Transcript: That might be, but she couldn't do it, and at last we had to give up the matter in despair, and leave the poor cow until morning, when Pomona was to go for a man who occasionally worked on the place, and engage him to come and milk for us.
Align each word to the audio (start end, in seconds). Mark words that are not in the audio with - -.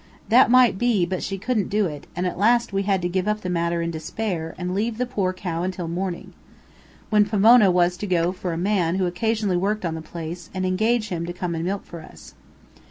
That 0.29 0.49
might 0.49 0.79
be, 0.79 1.05
but 1.05 1.21
she 1.21 1.37
couldn't 1.37 1.69
do 1.69 1.85
it, 1.85 2.07
and 2.15 2.25
at 2.25 2.35
last 2.39 2.73
we 2.73 2.81
had 2.81 3.03
to 3.03 3.07
give 3.07 3.27
up 3.27 3.41
the 3.41 3.51
matter 3.51 3.83
in 3.83 3.91
despair, 3.91 4.55
and 4.57 4.73
leave 4.73 4.97
the 4.97 5.05
poor 5.05 5.31
cow 5.31 5.61
until 5.61 5.87
morning, 5.87 6.33
when 7.11 7.23
Pomona 7.23 7.69
was 7.69 7.97
to 7.97 8.07
go 8.07 8.31
for 8.31 8.51
a 8.51 8.57
man 8.57 8.95
who 8.95 9.05
occasionally 9.05 9.57
worked 9.57 9.85
on 9.85 9.93
the 9.93 10.01
place, 10.01 10.49
and 10.55 10.65
engage 10.65 11.09
him 11.09 11.27
to 11.27 11.33
come 11.33 11.53
and 11.53 11.65
milk 11.65 11.85
for 11.85 12.01
us. 12.01 12.33